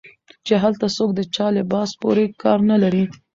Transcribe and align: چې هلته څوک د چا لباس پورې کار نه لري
چې 0.45 0.53
هلته 0.63 0.85
څوک 0.95 1.09
د 1.15 1.21
چا 1.35 1.47
لباس 1.57 1.89
پورې 2.01 2.25
کار 2.41 2.59
نه 2.69 2.77
لري 2.83 3.03